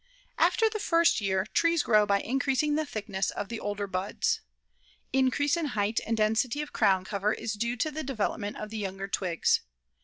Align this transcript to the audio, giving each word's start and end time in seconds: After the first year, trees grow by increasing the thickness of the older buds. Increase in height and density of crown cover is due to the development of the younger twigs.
After 0.39 0.67
the 0.67 0.79
first 0.79 1.21
year, 1.21 1.45
trees 1.53 1.83
grow 1.83 2.07
by 2.07 2.21
increasing 2.21 2.73
the 2.73 2.87
thickness 2.87 3.29
of 3.29 3.49
the 3.49 3.59
older 3.59 3.85
buds. 3.85 4.41
Increase 5.13 5.55
in 5.55 5.65
height 5.77 5.99
and 6.07 6.17
density 6.17 6.59
of 6.63 6.73
crown 6.73 7.05
cover 7.05 7.33
is 7.33 7.53
due 7.53 7.75
to 7.75 7.91
the 7.91 8.01
development 8.03 8.57
of 8.57 8.71
the 8.71 8.79
younger 8.79 9.07
twigs. 9.07 9.59